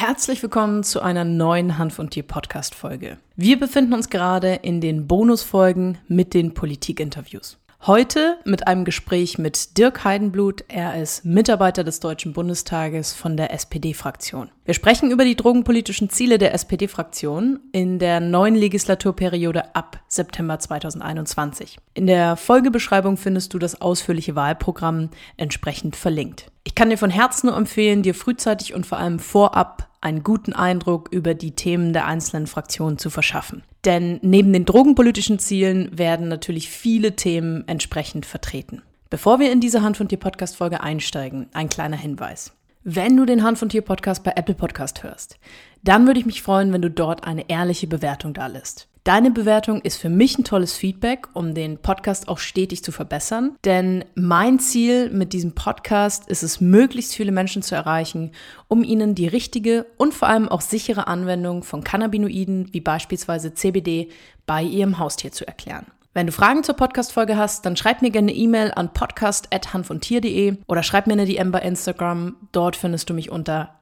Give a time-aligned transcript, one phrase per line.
[0.00, 3.18] Herzlich willkommen zu einer neuen Hanf und Tier Podcast Folge.
[3.36, 7.58] Wir befinden uns gerade in den Bonusfolgen mit den Politikinterviews.
[7.86, 10.64] Heute mit einem Gespräch mit Dirk Heidenblut.
[10.68, 14.50] Er ist Mitarbeiter des Deutschen Bundestages von der SPD-Fraktion.
[14.64, 21.76] Wir sprechen über die drogenpolitischen Ziele der SPD-Fraktion in der neuen Legislaturperiode ab September 2021.
[21.92, 26.50] In der Folgebeschreibung findest du das ausführliche Wahlprogramm entsprechend verlinkt.
[26.64, 30.52] Ich kann dir von Herzen nur empfehlen, dir frühzeitig und vor allem vorab einen guten
[30.52, 33.62] Eindruck über die Themen der einzelnen Fraktionen zu verschaffen.
[33.84, 38.82] Denn neben den drogenpolitischen Zielen werden natürlich viele Themen entsprechend vertreten.
[39.10, 42.52] Bevor wir in diese Hand von Tier Podcast Folge einsteigen, ein kleiner Hinweis.
[42.82, 45.38] Wenn du den Hand von Tier Podcast bei Apple Podcast hörst,
[45.82, 48.88] dann würde ich mich freuen, wenn du dort eine ehrliche Bewertung da lässt.
[49.04, 53.56] Deine Bewertung ist für mich ein tolles Feedback, um den Podcast auch stetig zu verbessern.
[53.64, 58.32] Denn mein Ziel mit diesem Podcast ist es, möglichst viele Menschen zu erreichen,
[58.68, 64.10] um ihnen die richtige und vor allem auch sichere Anwendung von Cannabinoiden wie beispielsweise CBD
[64.44, 65.86] bei ihrem Haustier zu erklären.
[66.12, 70.82] Wenn du Fragen zur Podcast-Folge hast, dann schreib mir gerne eine E-Mail an podcast.hanfundtier.de oder
[70.82, 72.36] schreib mir eine DM bei Instagram.
[72.52, 73.76] Dort findest du mich unter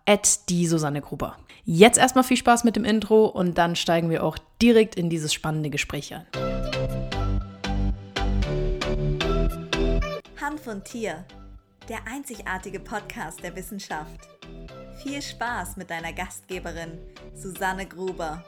[0.48, 1.36] die Susanne Gruber.
[1.70, 5.34] Jetzt erstmal viel Spaß mit dem Intro und dann steigen wir auch direkt in dieses
[5.34, 6.24] spannende Gespräch ein.
[10.40, 11.26] Hanf und Tier,
[11.90, 14.18] der einzigartige Podcast der Wissenschaft.
[15.02, 17.00] Viel Spaß mit deiner Gastgeberin
[17.34, 18.42] Susanne Gruber.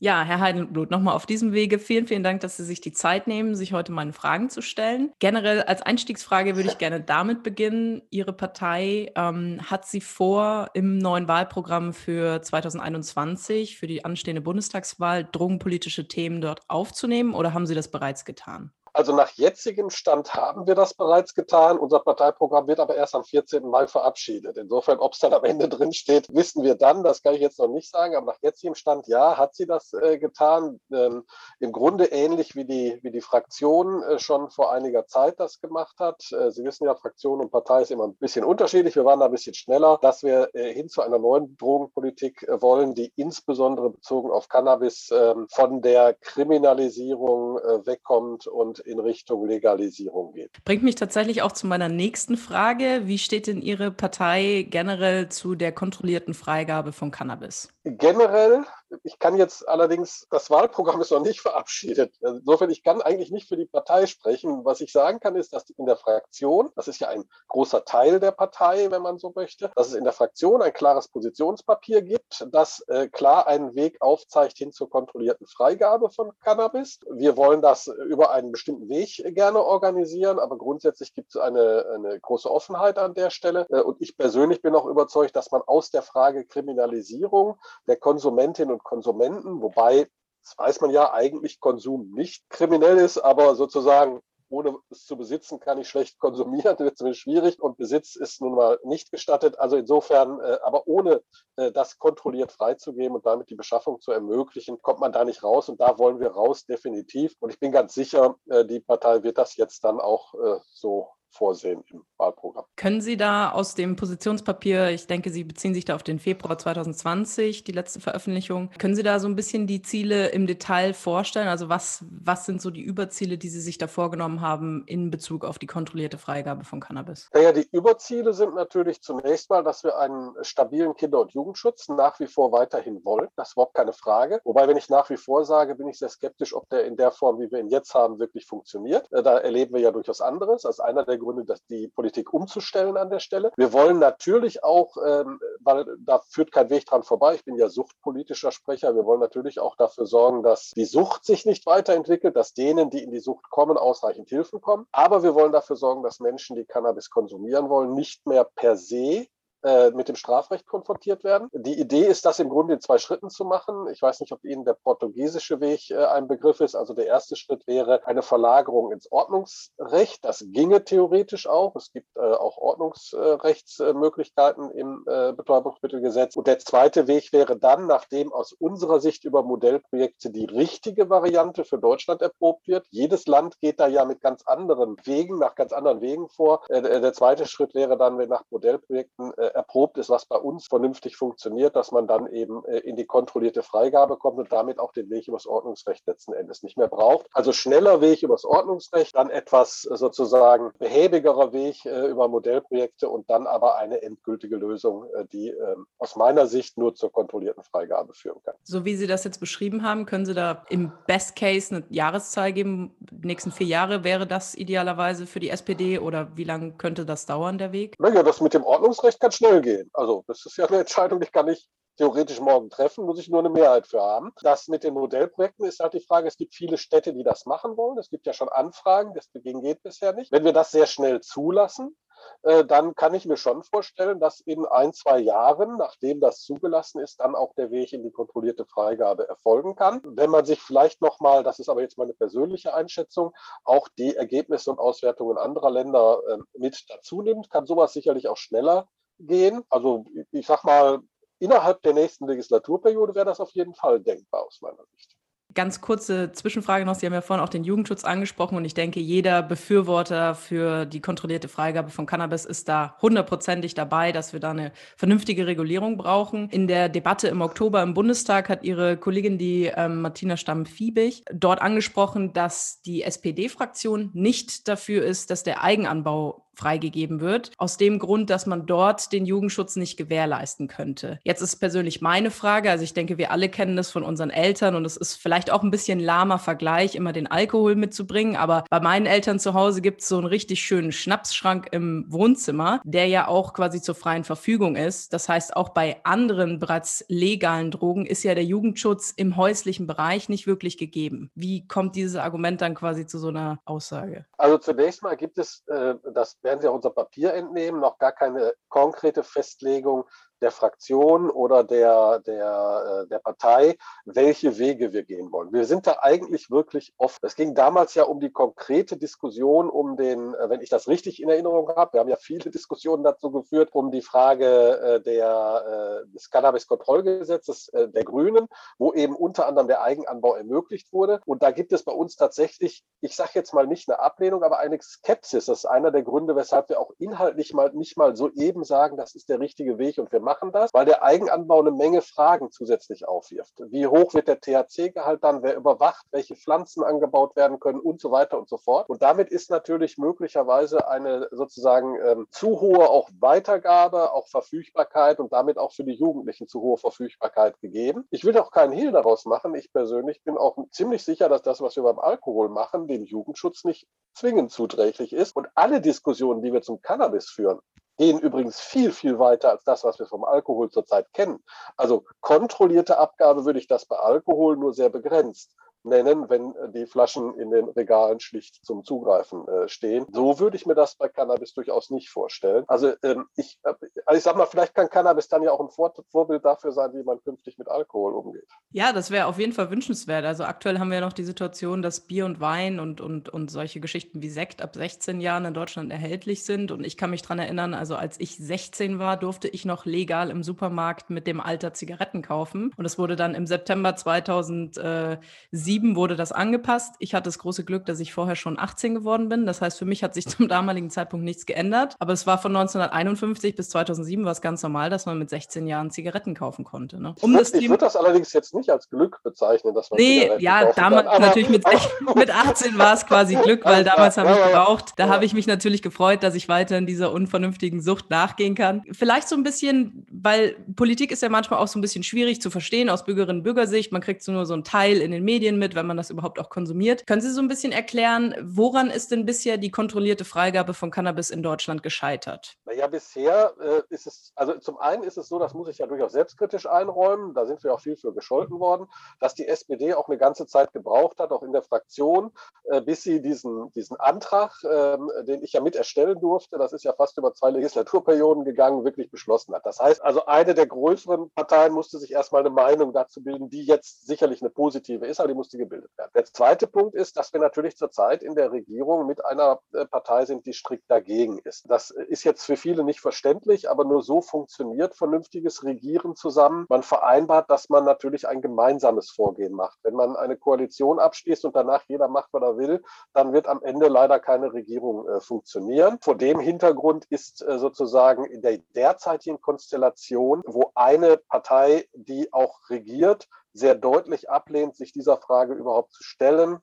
[0.00, 3.26] Ja, Herr Heidenblut, nochmal auf diesem Wege vielen, vielen Dank, dass Sie sich die Zeit
[3.26, 5.12] nehmen, sich heute meine Fragen zu stellen.
[5.18, 8.02] Generell als Einstiegsfrage würde ich gerne damit beginnen.
[8.10, 15.24] Ihre Partei ähm, hat Sie vor, im neuen Wahlprogramm für 2021, für die anstehende Bundestagswahl,
[15.24, 18.70] drogenpolitische Themen dort aufzunehmen oder haben Sie das bereits getan?
[18.98, 21.78] Also nach jetzigem Stand haben wir das bereits getan.
[21.78, 23.64] Unser Parteiprogramm wird aber erst am 14.
[23.64, 24.56] Mai verabschiedet.
[24.56, 27.04] Insofern, ob es dann am Ende drin steht, wissen wir dann.
[27.04, 28.16] Das kann ich jetzt noch nicht sagen.
[28.16, 30.80] Aber nach jetzigem Stand, ja, hat sie das äh, getan.
[30.90, 31.22] Ähm,
[31.60, 36.00] Im Grunde ähnlich wie die, wie die Fraktion äh, schon vor einiger Zeit das gemacht
[36.00, 36.32] hat.
[36.32, 38.96] Äh, sie wissen ja, Fraktion und Partei ist immer ein bisschen unterschiedlich.
[38.96, 42.60] Wir waren da ein bisschen schneller, dass wir äh, hin zu einer neuen Drogenpolitik äh,
[42.60, 49.46] wollen, die insbesondere bezogen auf Cannabis ähm, von der Kriminalisierung äh, wegkommt und in Richtung
[49.46, 50.50] Legalisierung geht.
[50.64, 53.02] Bringt mich tatsächlich auch zu meiner nächsten Frage.
[53.04, 57.68] Wie steht denn Ihre Partei generell zu der kontrollierten Freigabe von Cannabis?
[57.96, 58.64] Generell,
[59.02, 62.14] ich kann jetzt allerdings, das Wahlprogramm ist noch nicht verabschiedet.
[62.20, 64.64] Insofern, ich kann eigentlich nicht für die Partei sprechen.
[64.64, 68.20] Was ich sagen kann, ist, dass in der Fraktion, das ist ja ein großer Teil
[68.20, 72.46] der Partei, wenn man so möchte, dass es in der Fraktion ein klares Positionspapier gibt,
[72.50, 77.00] das äh, klar einen Weg aufzeigt hin zur kontrollierten Freigabe von Cannabis.
[77.10, 82.20] Wir wollen das über einen bestimmten Weg gerne organisieren, aber grundsätzlich gibt es eine, eine
[82.20, 83.66] große Offenheit an der Stelle.
[83.70, 88.72] Äh, und ich persönlich bin auch überzeugt, dass man aus der Frage Kriminalisierung der Konsumentinnen
[88.72, 90.08] und Konsumenten, wobei,
[90.42, 95.60] das weiß man ja, eigentlich Konsum nicht kriminell ist, aber sozusagen ohne es zu besitzen,
[95.60, 99.58] kann ich schlecht konsumieren, das wird zumindest schwierig und Besitz ist nun mal nicht gestattet.
[99.58, 101.22] Also insofern, äh, aber ohne
[101.56, 105.68] äh, das kontrolliert freizugeben und damit die Beschaffung zu ermöglichen, kommt man da nicht raus
[105.68, 107.34] und da wollen wir raus, definitiv.
[107.40, 110.34] Und ich bin ganz sicher, äh, die Partei wird das jetzt dann auch
[110.72, 112.64] so vorsehen im Wahlprogramm.
[112.76, 116.58] Können Sie da aus dem Positionspapier, ich denke, Sie beziehen sich da auf den Februar
[116.58, 121.48] 2020, die letzte Veröffentlichung, können Sie da so ein bisschen die Ziele im Detail vorstellen?
[121.48, 125.44] Also was, was sind so die Überziele, die Sie sich da vorgenommen haben in Bezug
[125.44, 127.28] auf die kontrollierte Freigabe von Cannabis?
[127.32, 132.18] Naja, die Überziele sind natürlich zunächst mal, dass wir einen stabilen Kinder- und Jugendschutz nach
[132.20, 133.28] wie vor weiterhin wollen.
[133.36, 134.40] Das ist überhaupt keine Frage.
[134.44, 137.10] Wobei, wenn ich nach wie vor sage, bin ich sehr skeptisch, ob der in der
[137.10, 139.10] Form, wie wir ihn jetzt haben, wirklich funktioniert.
[139.12, 140.64] Äh, da erleben wir ja durchaus anderes.
[140.64, 143.52] Als einer der Gründe, dass die Politik umzustellen an der Stelle.
[143.56, 147.68] Wir wollen natürlich auch, ähm, weil da führt kein Weg dran vorbei, ich bin ja
[147.68, 152.54] suchtpolitischer Sprecher, wir wollen natürlich auch dafür sorgen, dass die Sucht sich nicht weiterentwickelt, dass
[152.54, 154.86] denen, die in die Sucht kommen, ausreichend Hilfen kommen.
[154.92, 159.26] Aber wir wollen dafür sorgen, dass Menschen, die Cannabis konsumieren wollen, nicht mehr per se
[159.62, 161.48] äh, mit dem Strafrecht konfrontiert werden.
[161.52, 163.88] Die Idee ist, das im Grunde in zwei Schritten zu machen.
[163.92, 166.76] Ich weiß nicht, ob Ihnen der portugiesische Weg äh, ein Begriff ist.
[166.76, 170.24] Also der erste Schritt wäre eine Verlagerung ins Ordnungsrecht.
[170.24, 171.74] Das ginge theoretisch auch.
[171.74, 176.36] Es gibt äh, auch Ordnungsrechtsmöglichkeiten im Betäubungsmittelgesetz.
[176.36, 181.64] Und der zweite Weg wäre dann, nachdem aus unserer Sicht über Modellprojekte die richtige Variante
[181.64, 182.86] für Deutschland erprobt wird.
[182.90, 186.62] Jedes Land geht da ja mit ganz anderen Wegen, nach ganz anderen Wegen vor.
[186.68, 191.76] Der zweite Schritt wäre dann, wenn nach Modellprojekten erprobt ist, was bei uns vernünftig funktioniert,
[191.76, 195.28] dass man dann eben äh, in die kontrollierte Freigabe kommt und damit auch den Weg
[195.28, 197.26] übers Ordnungsrecht letzten Endes nicht mehr braucht.
[197.32, 203.76] Also schneller Weg übers Ordnungsrecht, dann etwas sozusagen behäbigerer Weg über Modellprojekte und dann aber
[203.76, 208.54] eine endgültige Lösung, die ähm, aus meiner Sicht nur zur kontrollierten Freigabe führen kann.
[208.62, 212.52] So wie Sie das jetzt beschrieben haben, können Sie da im Best Case eine Jahreszahl
[212.52, 212.94] geben?
[213.00, 217.26] Die nächsten vier Jahre wäre das idealerweise für die SPD oder wie lange könnte das
[217.26, 217.94] dauern, der Weg?
[217.98, 219.90] Naja, das mit dem Ordnungsrecht kann schnell gehen.
[219.92, 223.40] Also das ist ja eine Entscheidung, die kann ich theoretisch morgen treffen, muss ich nur
[223.40, 224.32] eine Mehrheit für haben.
[224.42, 227.76] Das mit den Modellprojekten ist halt die Frage, es gibt viele Städte, die das machen
[227.76, 227.98] wollen.
[227.98, 230.30] Es gibt ja schon Anfragen, das geht bisher nicht.
[230.30, 231.96] Wenn wir das sehr schnell zulassen,
[232.42, 237.00] äh, dann kann ich mir schon vorstellen, dass in ein, zwei Jahren, nachdem das zugelassen
[237.00, 240.00] ist, dann auch der Weg in die kontrollierte Freigabe erfolgen kann.
[240.04, 244.70] Wenn man sich vielleicht nochmal, das ist aber jetzt meine persönliche Einschätzung, auch die Ergebnisse
[244.70, 249.62] und Auswertungen anderer Länder ähm, mit dazu nimmt, kann sowas sicherlich auch schneller gehen.
[249.68, 251.00] Also ich sag mal,
[251.38, 255.18] innerhalb der nächsten Legislaturperiode wäre das auf jeden Fall denkbar aus meiner Sicht.
[255.54, 256.94] Ganz kurze Zwischenfrage noch.
[256.94, 261.00] Sie haben ja vorhin auch den Jugendschutz angesprochen und ich denke, jeder Befürworter für die
[261.00, 266.50] kontrollierte Freigabe von Cannabis ist da hundertprozentig dabei, dass wir da eine vernünftige Regulierung brauchen.
[266.50, 271.62] In der Debatte im Oktober im Bundestag hat Ihre Kollegin, die ähm, Martina Stamm-Fiebig, dort
[271.62, 278.30] angesprochen, dass die SPD-Fraktion nicht dafür ist, dass der Eigenanbau freigegeben wird, aus dem Grund,
[278.30, 281.20] dass man dort den Jugendschutz nicht gewährleisten könnte.
[281.22, 284.74] Jetzt ist persönlich meine Frage, also ich denke, wir alle kennen das von unseren Eltern
[284.74, 288.80] und es ist vielleicht auch ein bisschen lahmer Vergleich, immer den Alkohol mitzubringen, aber bei
[288.80, 293.28] meinen Eltern zu Hause gibt es so einen richtig schönen Schnapsschrank im Wohnzimmer, der ja
[293.28, 295.12] auch quasi zur freien Verfügung ist.
[295.12, 300.28] Das heißt, auch bei anderen bereits legalen Drogen ist ja der Jugendschutz im häuslichen Bereich
[300.28, 301.30] nicht wirklich gegeben.
[301.34, 304.26] Wie kommt dieses Argument dann quasi zu so einer Aussage?
[304.36, 308.12] Also zunächst mal gibt es äh, das werden Sie auch unser Papier entnehmen, noch gar
[308.12, 310.04] keine konkrete Festlegung
[310.40, 315.52] der Fraktion oder der, der, äh, der Partei, welche Wege wir gehen wollen.
[315.52, 317.18] Wir sind da eigentlich wirklich offen.
[317.22, 321.20] Es ging damals ja um die konkrete Diskussion um den, äh, wenn ich das richtig
[321.22, 326.04] in Erinnerung habe, wir haben ja viele Diskussionen dazu geführt, um die Frage äh, der,
[326.14, 328.46] des Cannabis-Kontrollgesetzes der Grünen,
[328.78, 331.20] wo eben unter anderem der Eigenanbau ermöglicht wurde.
[331.24, 334.58] Und da gibt es bei uns tatsächlich, ich sage jetzt mal nicht eine Ablehnung, aber
[334.58, 335.46] eine Skepsis.
[335.46, 338.96] Das ist einer der Gründe, weshalb wir auch inhaltlich mal nicht mal so eben sagen,
[338.96, 342.50] das ist der richtige Weg und wir machen das, weil der Eigenanbau eine Menge Fragen
[342.50, 343.54] zusätzlich aufwirft.
[343.70, 345.42] Wie hoch wird der THC-Gehalt dann?
[345.42, 348.90] Wer überwacht, welche Pflanzen angebaut werden können und so weiter und so fort.
[348.90, 355.32] Und damit ist natürlich möglicherweise eine sozusagen ähm, zu hohe auch Weitergabe, auch Verfügbarkeit und
[355.32, 358.06] damit auch für die Jugendlichen zu hohe Verfügbarkeit gegeben.
[358.10, 359.54] Ich will auch keinen Hehl daraus machen.
[359.54, 363.64] Ich persönlich bin auch ziemlich sicher, dass das, was wir beim Alkohol machen, dem Jugendschutz
[363.64, 365.34] nicht zwingend zuträglich ist.
[365.36, 367.60] Und alle Diskussionen, die wir zum Cannabis führen,
[367.98, 371.42] gehen übrigens viel, viel weiter als das, was wir vom Alkohol zurzeit kennen.
[371.76, 375.54] Also kontrollierte Abgabe würde ich das bei Alkohol nur sehr begrenzt
[375.84, 380.06] nennen, wenn die Flaschen in den Regalen schlicht zum Zugreifen äh, stehen.
[380.12, 382.64] So würde ich mir das bei Cannabis durchaus nicht vorstellen.
[382.68, 385.70] Also ähm, ich, äh, also ich sag mal, vielleicht kann Cannabis dann ja auch ein
[385.70, 388.48] Vor Vorbild dafür sein, wie man künftig mit Alkohol umgeht.
[388.70, 390.24] Ja, das wäre auf jeden Fall wünschenswert.
[390.24, 393.50] Also aktuell haben wir ja noch die Situation, dass Bier und Wein und, und, und
[393.50, 396.70] solche Geschichten wie Sekt ab 16 Jahren in Deutschland erhältlich sind.
[396.70, 400.30] Und ich kann mich daran erinnern, also als ich 16 war, durfte ich noch legal
[400.30, 402.72] im Supermarkt mit dem Alter Zigaretten kaufen.
[402.76, 405.20] Und es wurde dann im September 2007
[405.68, 406.94] 2007 wurde das angepasst.
[406.98, 409.44] Ich hatte das große Glück, dass ich vorher schon 18 geworden bin.
[409.44, 411.94] Das heißt, für mich hat sich zum damaligen Zeitpunkt nichts geändert.
[411.98, 415.66] Aber es war von 1951 bis 2007 war es ganz normal, dass man mit 16
[415.66, 417.00] Jahren Zigaretten kaufen konnte.
[417.00, 417.14] Ne?
[417.20, 420.72] Um ich würde das allerdings jetzt nicht als Glück bezeichnen, dass man Nee, Zigaretten ja,
[420.72, 421.22] damals kann.
[421.22, 421.64] natürlich mit,
[422.14, 424.92] mit 18 war es quasi Glück, weil damals habe ich geraucht.
[424.96, 428.82] Da habe ich mich natürlich gefreut, dass ich weiter in dieser unvernünftigen Sucht nachgehen kann.
[428.92, 432.50] Vielleicht so ein bisschen, weil Politik ist ja manchmal auch so ein bisschen schwierig zu
[432.50, 433.92] verstehen aus Bürgerinnen und Bürgersicht.
[433.92, 436.38] Man kriegt so nur so einen Teil in den Medien mit, wenn man das überhaupt
[436.38, 437.06] auch konsumiert.
[437.06, 441.30] Können Sie so ein bisschen erklären, woran ist denn bisher die kontrollierte Freigabe von Cannabis
[441.30, 442.56] in Deutschland gescheitert?
[442.64, 445.86] Naja, bisher äh, ist es, also zum einen ist es so, das muss ich ja
[445.86, 448.86] durchaus selbstkritisch einräumen, da sind wir auch viel für gescholten worden,
[449.20, 452.32] dass die SPD auch eine ganze Zeit gebraucht hat, auch in der Fraktion,
[452.64, 456.84] äh, bis sie diesen, diesen Antrag, äh, den ich ja mit erstellen durfte, das ist
[456.84, 459.66] ja fast über zwei Legislaturperioden gegangen, wirklich beschlossen hat.
[459.66, 463.64] Das heißt also, eine der größeren Parteien musste sich erstmal eine Meinung dazu bilden, die
[463.64, 466.10] jetzt sicherlich eine positive ist, aber die muss musste gebildet werden.
[466.14, 470.26] Der zweite Punkt ist, dass wir natürlich zurzeit in der Regierung mit einer äh, Partei
[470.26, 471.70] sind, die strikt dagegen ist.
[471.70, 476.66] Das ist jetzt für viele nicht verständlich, aber nur so funktioniert vernünftiges Regieren zusammen.
[476.68, 479.78] Man vereinbart, dass man natürlich ein gemeinsames Vorgehen macht.
[479.82, 482.82] Wenn man eine Koalition abschließt und danach jeder macht, was er will,
[483.14, 485.98] dann wird am Ende leider keine Regierung äh, funktionieren.
[486.02, 492.58] Vor dem Hintergrund ist äh, sozusagen in der derzeitigen Konstellation, wo eine Partei, die auch
[492.68, 496.58] regiert, sehr deutlich ablehnt, sich dieser Frage überhaupt zu stellen,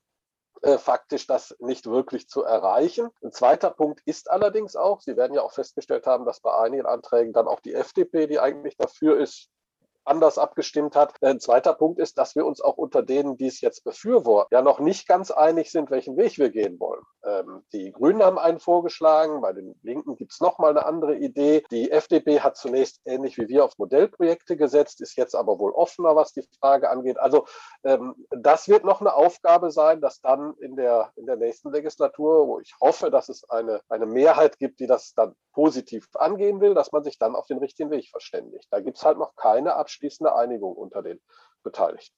[0.61, 3.09] äh, faktisch das nicht wirklich zu erreichen.
[3.21, 6.85] Ein zweiter Punkt ist allerdings auch, Sie werden ja auch festgestellt haben, dass bei einigen
[6.85, 9.49] Anträgen dann auch die FDP, die eigentlich dafür ist,
[10.05, 11.13] anders abgestimmt hat.
[11.21, 14.61] Ein zweiter Punkt ist, dass wir uns auch unter denen, die es jetzt befürworten, ja
[14.61, 17.01] noch nicht ganz einig sind, welchen Weg wir gehen wollen.
[17.23, 21.63] Ähm, die Grünen haben einen vorgeschlagen, bei den Linken gibt es nochmal eine andere Idee.
[21.71, 26.15] Die FDP hat zunächst ähnlich wie wir auf Modellprojekte gesetzt, ist jetzt aber wohl offener,
[26.15, 27.19] was die Frage angeht.
[27.19, 27.45] Also
[27.83, 32.47] ähm, das wird noch eine Aufgabe sein, dass dann in der, in der nächsten Legislatur,
[32.47, 36.73] wo ich hoffe, dass es eine, eine Mehrheit gibt, die das dann positiv angehen will,
[36.73, 38.67] dass man sich dann auf den richtigen Weg verständigt.
[38.71, 41.21] Da gibt es halt noch keine Abstimmung abschließende Einigung unter den
[41.63, 42.15] Beteiligten.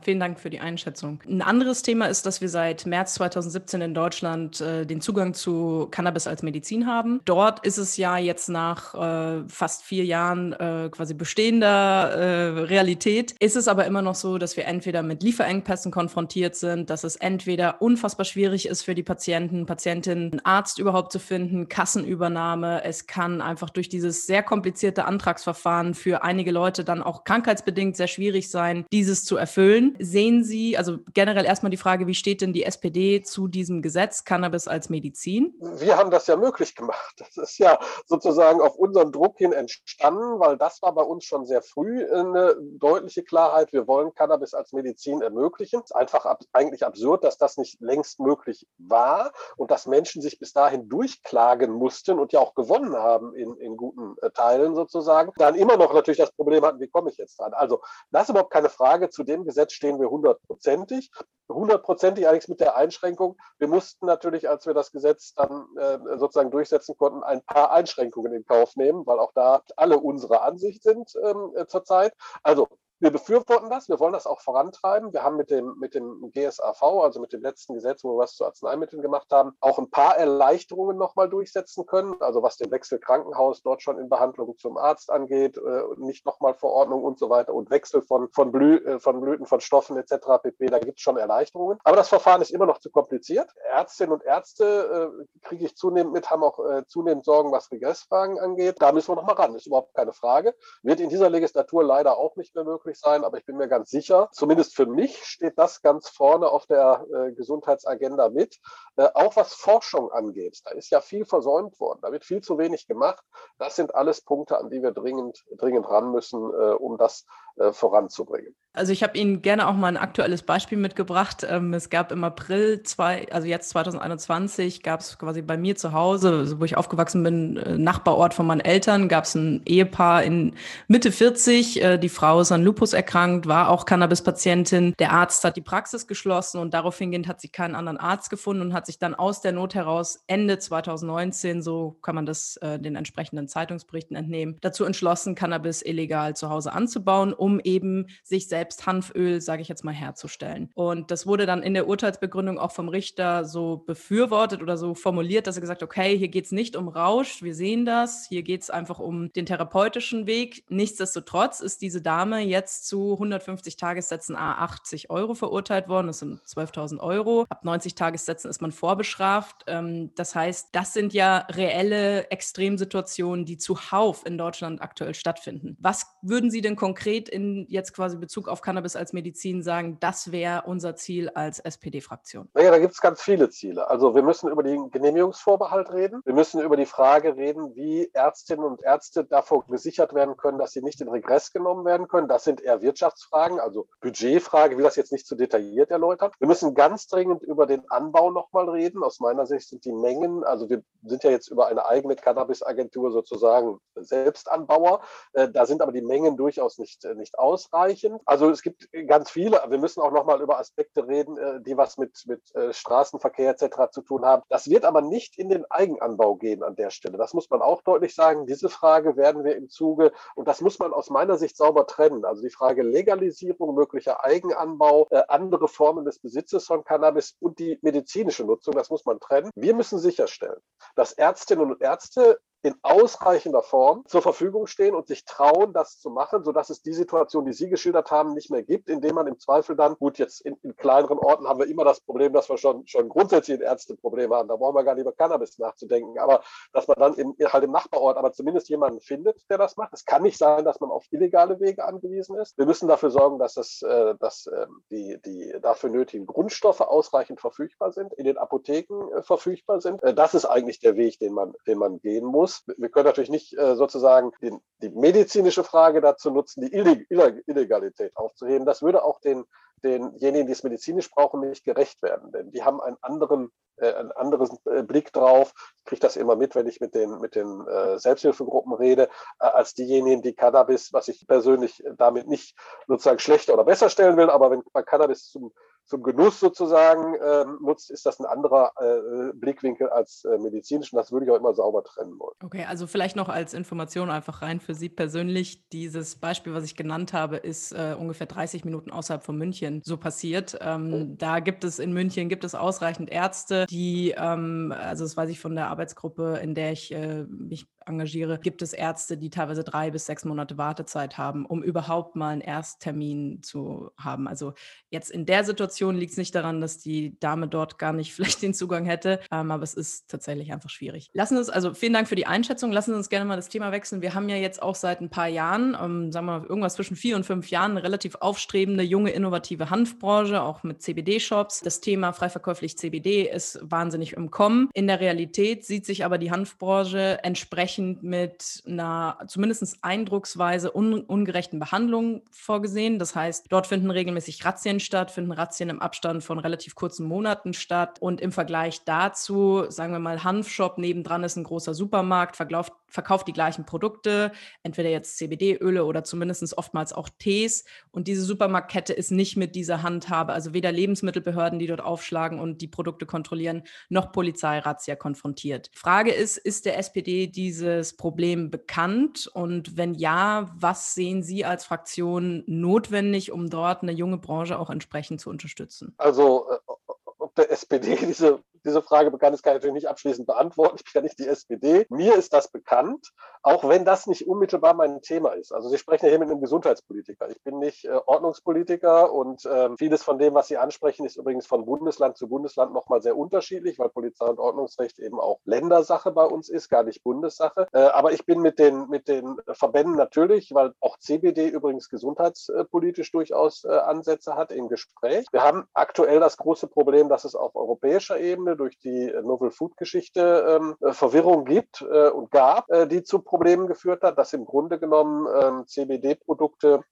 [0.00, 1.18] Vielen Dank für die Einschätzung.
[1.28, 5.88] Ein anderes Thema ist, dass wir seit März 2017 in Deutschland äh, den Zugang zu
[5.90, 7.20] Cannabis als Medizin haben.
[7.24, 13.34] Dort ist es ja jetzt nach äh, fast vier Jahren äh, quasi bestehender äh, Realität.
[13.40, 17.16] Ist es aber immer noch so, dass wir entweder mit Lieferengpässen konfrontiert sind, dass es
[17.16, 22.84] entweder unfassbar schwierig ist für die Patienten, Patientinnen, einen Arzt überhaupt zu finden, Kassenübernahme.
[22.84, 28.06] Es kann einfach durch dieses sehr komplizierte Antragsverfahren für einige Leute dann auch krankheitsbedingt sehr
[28.06, 29.87] schwierig sein, dieses zu erfüllen.
[29.98, 34.24] Sehen Sie, also generell erstmal die Frage, wie steht denn die SPD zu diesem Gesetz
[34.24, 35.54] Cannabis als Medizin?
[35.60, 37.14] Wir haben das ja möglich gemacht.
[37.18, 41.46] Das ist ja sozusagen auf unseren Druck hin entstanden, weil das war bei uns schon
[41.46, 43.72] sehr früh eine deutliche Klarheit.
[43.72, 45.80] Wir wollen Cannabis als Medizin ermöglichen.
[45.80, 50.22] Es ist einfach ab, eigentlich absurd, dass das nicht längst möglich war und dass Menschen
[50.22, 54.74] sich bis dahin durchklagen mussten und ja auch gewonnen haben in, in guten äh, Teilen
[54.74, 55.32] sozusagen.
[55.36, 57.52] Dann immer noch natürlich das Problem hatten, wie komme ich jetzt dran?
[57.54, 57.80] Also
[58.10, 59.10] das ist überhaupt keine Frage.
[59.10, 61.10] Zu dem Gesetz stehen wir hundertprozentig.
[61.48, 66.50] Hundertprozentig allerdings mit der Einschränkung, wir mussten natürlich, als wir das Gesetz dann äh, sozusagen
[66.50, 71.12] durchsetzen konnten, ein paar Einschränkungen in Kauf nehmen, weil auch da alle unserer Ansicht sind
[71.24, 72.12] ähm, äh, zurzeit.
[72.42, 72.68] Also
[73.00, 75.12] wir befürworten das, wir wollen das auch vorantreiben.
[75.12, 78.34] Wir haben mit dem, mit dem GSAV, also mit dem letzten Gesetz, wo wir was
[78.34, 82.20] zu Arzneimitteln gemacht haben, auch ein paar Erleichterungen nochmal durchsetzen können.
[82.20, 86.54] Also was den Wechsel Krankenhaus dort schon in Behandlung zum Arzt angeht, äh, nicht nochmal
[86.54, 90.42] Verordnung und so weiter und Wechsel von, von, Blü äh, von Blüten, von Stoffen etc.
[90.42, 90.66] pp.
[90.66, 91.37] Da gibt es schon Erleichterungen.
[91.84, 93.50] Aber das Verfahren ist immer noch zu kompliziert.
[93.72, 98.38] Ärztinnen und Ärzte äh, kriege ich zunehmend mit, haben auch äh, zunehmend Sorgen, was Regressfragen
[98.38, 98.76] angeht.
[98.80, 100.54] Da müssen wir nochmal ran, ist überhaupt keine Frage.
[100.82, 103.90] Wird in dieser Legislatur leider auch nicht mehr möglich sein, aber ich bin mir ganz
[103.90, 108.58] sicher, zumindest für mich steht das ganz vorne auf der äh, Gesundheitsagenda mit.
[108.96, 112.58] Äh, auch was Forschung angeht, da ist ja viel versäumt worden, da wird viel zu
[112.58, 113.24] wenig gemacht.
[113.58, 117.24] Das sind alles Punkte, an die wir dringend, dringend ran müssen, äh, um das
[117.72, 118.54] voranzubringen.
[118.78, 121.44] Also ich habe Ihnen gerne auch mal ein aktuelles Beispiel mitgebracht.
[121.48, 125.92] Ähm, es gab im April, zwei, also jetzt 2021, gab es quasi bei mir zu
[125.92, 130.54] Hause, wo ich aufgewachsen bin, äh, Nachbarort von meinen Eltern, gab es ein Ehepaar in
[130.86, 131.82] Mitte 40.
[131.82, 134.94] Äh, die Frau ist an Lupus erkrankt, war auch Cannabis-Patientin.
[135.00, 138.74] Der Arzt hat die Praxis geschlossen und daraufhin hat sie keinen anderen Arzt gefunden und
[138.74, 142.94] hat sich dann aus der Not heraus Ende 2019, so kann man das äh, den
[142.94, 149.40] entsprechenden Zeitungsberichten entnehmen, dazu entschlossen, Cannabis illegal zu Hause anzubauen, um eben sich selbst Hanföl,
[149.40, 150.70] sage ich jetzt mal, herzustellen.
[150.74, 155.46] Und das wurde dann in der Urteilsbegründung auch vom Richter so befürwortet oder so formuliert,
[155.46, 158.42] dass er gesagt hat, okay, hier geht es nicht um Rausch, wir sehen das, hier
[158.42, 160.64] geht es einfach um den therapeutischen Weg.
[160.68, 166.40] Nichtsdestotrotz ist diese Dame jetzt zu 150 Tagessätzen A 80 Euro verurteilt worden, das sind
[166.42, 167.46] 12.000 Euro.
[167.48, 169.64] Ab 90 Tagessätzen ist man vorbestraft.
[169.66, 175.76] Ähm, das heißt, das sind ja reelle Extremsituationen, die zuhauf in Deutschland aktuell stattfinden.
[175.80, 180.32] Was würden Sie denn konkret in jetzt quasi Bezug auf Cannabis als Medizin sagen, das
[180.32, 182.48] wäre unser Ziel als SPD-Fraktion?
[182.54, 183.88] Naja, da gibt es ganz viele Ziele.
[183.88, 186.20] Also wir müssen über den Genehmigungsvorbehalt reden.
[186.24, 190.72] Wir müssen über die Frage reden, wie Ärztinnen und Ärzte davor gesichert werden können, dass
[190.72, 192.28] sie nicht in Regress genommen werden können.
[192.28, 194.72] Das sind eher Wirtschaftsfragen, also Budgetfragen.
[194.72, 196.32] Ich will das jetzt nicht zu detailliert erläutern.
[196.38, 199.02] Wir müssen ganz dringend über den Anbau nochmal reden.
[199.04, 203.12] Aus meiner Sicht sind die Mengen, also wir sind ja jetzt über eine eigene Cannabis-Agentur
[203.12, 205.00] sozusagen Selbstanbauer.
[205.32, 208.20] Äh, da sind aber die Mengen durchaus nicht, äh, nicht ausreichend.
[208.24, 209.62] Also es gibt ganz viele.
[209.68, 213.90] Wir müssen auch nochmal über Aspekte reden, äh, die was mit, mit Straßenverkehr etc.
[213.90, 214.42] zu tun haben.
[214.48, 217.18] Das wird aber nicht in den Eigenanbau gehen an der Stelle.
[217.18, 218.46] Das muss man auch deutlich sagen.
[218.46, 222.24] Diese Frage werden wir im Zuge, und das muss man aus meiner Sicht sauber trennen.
[222.24, 228.44] Also die Frage Legalisierung, möglicher Eigenanbau, andere Formen des Besitzes von Cannabis und die medizinische
[228.44, 229.50] Nutzung, das muss man trennen.
[229.54, 230.60] Wir müssen sicherstellen,
[230.94, 236.10] dass Ärztinnen und Ärzte in ausreichender Form zur Verfügung stehen und sich trauen, das zu
[236.10, 239.38] machen, sodass es die Situation, die Sie geschildert haben, nicht mehr gibt, indem man im
[239.38, 242.58] Zweifel dann, gut, jetzt in, in kleineren Orten haben wir immer das Problem, dass wir
[242.58, 244.48] schon, schon grundsätzlich ein Ärzteproblem haben.
[244.48, 246.18] Da brauchen wir gar nicht über Cannabis nachzudenken.
[246.18, 249.92] Aber dass man dann im, halt im Nachbarort aber zumindest jemanden findet, der das macht.
[249.92, 252.58] Es kann nicht sein, dass man auf illegale Wege angewiesen ist.
[252.58, 257.40] Wir müssen dafür sorgen, dass, es, äh, dass äh, die, die dafür nötigen Grundstoffe ausreichend
[257.40, 260.02] verfügbar sind, in den Apotheken äh, verfügbar sind.
[260.02, 262.64] Äh, das ist eigentlich der Weg, den man, den man gehen muss muss.
[262.78, 268.66] Wir können natürlich nicht äh, sozusagen den, die medizinische Frage dazu nutzen, die Illegalität aufzuheben.
[268.66, 269.44] Das würde auch den,
[269.84, 274.48] denjenigen, die es medizinisch brauchen, nicht gerecht werden, denn die haben einen anderen äh, einen
[274.66, 275.52] äh, Blick drauf.
[275.76, 279.08] Ich kriege das immer mit, wenn ich mit den, mit den äh, Selbsthilfegruppen rede,
[279.40, 282.56] äh, als diejenigen, die Cannabis, was ich persönlich damit nicht
[282.88, 285.52] sozusagen schlechter oder besser stellen will, aber wenn man Cannabis zum
[285.88, 290.92] zum Genuss sozusagen ähm, nutzt, ist das ein anderer äh, Blickwinkel als äh, medizinisch.
[290.92, 292.34] Und das würde ich auch immer sauber trennen wollen.
[292.44, 295.68] Okay, also vielleicht noch als Information einfach rein für Sie persönlich.
[295.70, 299.96] Dieses Beispiel, was ich genannt habe, ist äh, ungefähr 30 Minuten außerhalb von München so
[299.96, 300.58] passiert.
[300.60, 301.18] Ähm, mhm.
[301.18, 305.40] Da gibt es in München gibt es ausreichend Ärzte, die, ähm, also das weiß ich
[305.40, 309.90] von der Arbeitsgruppe, in der ich äh, mich engagiere, gibt es Ärzte, die teilweise drei
[309.90, 314.28] bis sechs Monate Wartezeit haben, um überhaupt mal einen Ersttermin zu haben.
[314.28, 314.54] Also
[314.90, 318.42] jetzt in der Situation liegt es nicht daran, dass die Dame dort gar nicht vielleicht
[318.42, 321.10] den Zugang hätte, ähm, aber es ist tatsächlich einfach schwierig.
[321.12, 322.72] Lassen Sie uns, also vielen Dank für die Einschätzung.
[322.72, 324.02] Lassen Sie uns gerne mal das Thema wechseln.
[324.02, 326.96] Wir haben ja jetzt auch seit ein paar Jahren, ähm, sagen wir mal irgendwas zwischen
[326.96, 331.60] vier und fünf Jahren, eine relativ aufstrebende, junge, innovative Hanfbranche, auch mit CBD-Shops.
[331.60, 334.68] Das Thema freiverkäuflich CBD ist wahnsinnig im Kommen.
[334.74, 341.00] In der Realität sieht sich aber die Hanfbranche entsprechend entsprechend mit einer zumindest eindrucksweise un
[341.00, 342.98] ungerechten Behandlung vorgesehen.
[342.98, 347.52] Das heißt, dort finden regelmäßig Razzien statt, finden Razzien im Abstand von relativ kurzen Monaten
[347.54, 347.98] statt.
[348.00, 353.28] Und im Vergleich dazu, sagen wir mal, Hanfshop nebendran ist ein großer Supermarkt, verkauft, verkauft
[353.28, 357.64] die gleichen Produkte, entweder jetzt CBD-Öle oder zumindest oftmals auch Tees.
[357.90, 362.60] Und diese Supermarktkette ist nicht mit dieser Handhabe, also weder Lebensmittelbehörden, die dort aufschlagen und
[362.60, 365.70] die Produkte kontrollieren, noch Polizeirazzia konfrontiert.
[365.74, 369.28] Frage ist, ist der SPD diese dieses Problem bekannt?
[369.32, 374.70] Und wenn ja, was sehen Sie als Fraktion notwendig, um dort eine junge Branche auch
[374.70, 375.94] entsprechend zu unterstützen?
[375.98, 376.72] Also, äh,
[377.18, 380.76] ob der SPD diese diese Frage bekannt ist, kann ich natürlich nicht abschließend beantworten.
[380.76, 381.86] Ich bin ja nicht die SPD.
[381.88, 385.52] Mir ist das bekannt, auch wenn das nicht unmittelbar mein Thema ist.
[385.52, 387.30] Also Sie sprechen ja hier mit einem Gesundheitspolitiker.
[387.30, 391.46] Ich bin nicht äh, Ordnungspolitiker und äh, vieles von dem, was Sie ansprechen, ist übrigens
[391.46, 396.24] von Bundesland zu Bundesland nochmal sehr unterschiedlich, weil Polizei und Ordnungsrecht eben auch Ländersache bei
[396.24, 397.68] uns ist, gar nicht Bundessache.
[397.72, 403.10] Äh, aber ich bin mit den, mit den Verbänden natürlich, weil auch CBD übrigens gesundheitspolitisch
[403.12, 405.26] durchaus äh, Ansätze hat, im Gespräch.
[405.32, 409.50] Wir haben aktuell das große Problem, dass es auf europäischer Ebene durch die äh, Novel
[409.50, 414.18] Food Geschichte ähm, äh, Verwirrung gibt äh, und gab, äh, die zu Problemen geführt hat,
[414.18, 416.82] dass im Grunde genommen ähm, CBD-Produkte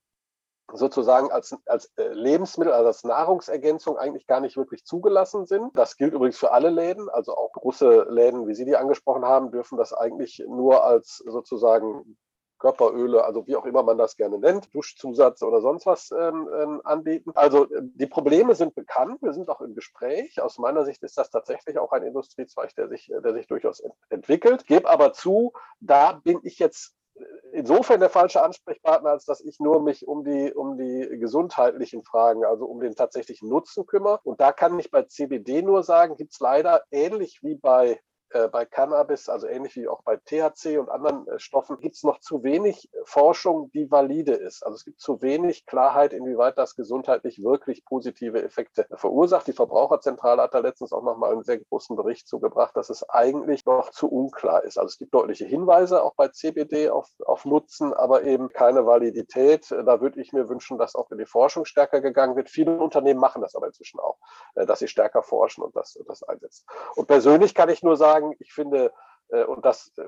[0.73, 5.71] sozusagen als, als äh, Lebensmittel, also als Nahrungsergänzung eigentlich gar nicht wirklich zugelassen sind.
[5.75, 9.51] Das gilt übrigens für alle Läden, also auch große Läden, wie Sie die angesprochen haben,
[9.51, 12.17] dürfen das eigentlich nur als sozusagen
[12.57, 16.81] Körperöle, also wie auch immer man das gerne nennt, Duschzusatz oder sonst was ähm, ähm,
[16.83, 17.31] anbieten.
[17.35, 20.41] Also äh, die Probleme sind bekannt, wir sind auch im Gespräch.
[20.41, 23.93] Aus meiner Sicht ist das tatsächlich auch ein Industriezweig, der sich, der sich durchaus ent
[24.09, 24.65] entwickelt.
[24.65, 26.97] Gebe aber zu, da bin ich jetzt
[27.51, 32.45] insofern der falsche Ansprechpartner, als dass ich nur mich um die, um die gesundheitlichen Fragen,
[32.45, 34.19] also um den tatsächlichen Nutzen kümmere.
[34.23, 37.97] Und da kann ich bei CBD nur sagen, gibt es leider ähnlich wie bei äh,
[38.51, 42.19] bei Cannabis, also ähnlich wie auch bei THC und anderen äh, Stoffen, gibt es noch
[42.19, 44.65] zu wenig Forschung, die valide ist.
[44.65, 49.47] Also es gibt zu wenig Klarheit, inwieweit das gesundheitlich wirklich positive Effekte verursacht.
[49.47, 53.65] Die Verbraucherzentrale hat da letztens auch nochmal einen sehr großen Bericht zugebracht, dass es eigentlich
[53.65, 54.77] noch zu unklar ist.
[54.77, 59.71] Also es gibt deutliche Hinweise auch bei CBD auf, auf Nutzen, aber eben keine Validität.
[59.71, 62.49] Da würde ich mir wünschen, dass auch in die Forschung stärker gegangen wird.
[62.49, 64.17] Viele Unternehmen machen das aber inzwischen auch,
[64.55, 66.65] äh, dass sie stärker forschen und das, das einsetzen.
[66.95, 68.91] Und persönlich kann ich nur sagen, sagen, ich finde,
[69.29, 70.07] äh, und das äh,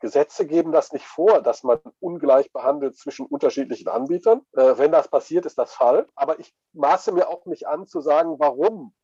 [0.00, 4.42] Gesetze geben das nicht vor, dass man ungleich behandelt zwischen unterschiedlichen Anbietern.
[4.52, 6.06] Äh, wenn das passiert, ist das Fall.
[6.14, 8.94] Aber ich maße mir auch nicht an zu sagen, warum